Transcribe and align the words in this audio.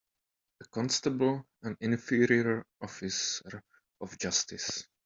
A 0.61 0.65
constable 0.67 1.45
an 1.61 1.77
inferior 1.81 2.65
officer 2.81 3.61
of 3.99 4.17
justice 4.17 4.87